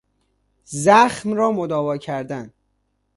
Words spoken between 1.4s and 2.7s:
مداوا کردن